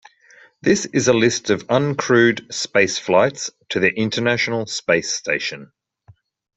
This 0.63 0.87
is 0.87 1.07
a 1.07 1.13
list 1.13 1.51
of 1.51 1.67
uncrewed 1.67 2.47
spaceflights 2.51 3.51
to 3.69 3.79
the 3.79 3.93
International 3.93 4.65
Space 4.65 5.13
Station. 5.13 5.73